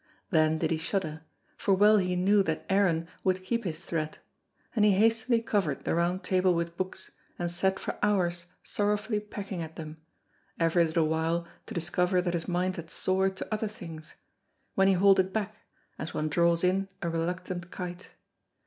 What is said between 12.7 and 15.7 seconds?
had soared to other things, when he hauled it back,